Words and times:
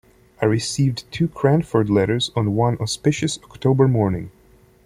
I 0.41 0.45
received 0.47 1.03
two 1.11 1.27
Cranford 1.27 1.87
letters 1.87 2.31
on 2.35 2.55
one 2.55 2.75
auspicious 2.81 3.37
October 3.43 3.87
morning. 3.87 4.31